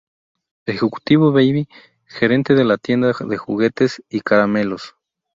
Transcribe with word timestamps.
Executive 0.65 1.29
Baby: 1.31 1.67
Gerente 2.07 2.55
de 2.55 2.63
la 2.63 2.77
tienda 2.79 3.13
de 3.23 3.37
juguetes 3.37 4.01
y 4.09 4.21
caramelos. 4.21 4.95